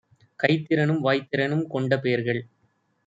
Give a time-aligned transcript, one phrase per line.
[0.39, 2.41] கைத்திறனும் வாய்த்திறனும் கொண்டபேர்கள்